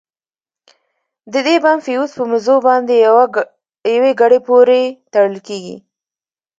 [1.33, 2.93] د دې بم فيوز په مزو باندې
[3.95, 4.81] يوې ګړۍ پورې
[5.13, 5.75] تړل کېږي.